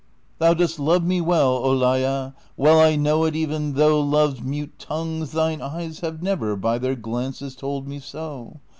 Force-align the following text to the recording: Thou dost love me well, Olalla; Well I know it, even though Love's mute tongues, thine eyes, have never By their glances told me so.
Thou 0.39 0.55
dost 0.55 0.79
love 0.79 1.03
me 1.03 1.21
well, 1.21 1.59
Olalla; 1.63 2.33
Well 2.57 2.79
I 2.79 2.95
know 2.95 3.25
it, 3.25 3.35
even 3.35 3.73
though 3.73 4.01
Love's 4.01 4.41
mute 4.41 4.79
tongues, 4.79 5.31
thine 5.31 5.61
eyes, 5.61 5.99
have 5.99 6.23
never 6.23 6.55
By 6.55 6.79
their 6.79 6.95
glances 6.95 7.55
told 7.55 7.87
me 7.87 7.99
so. 7.99 8.61